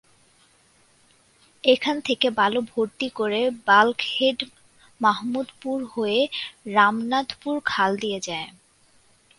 [1.63, 4.39] এখান থেকে বালু ভর্তি করে বাল্কহেড
[5.01, 6.19] মাহমুদপুর হয়ে
[6.73, 8.49] রামনাথপুর খাল দিয়ে যায়।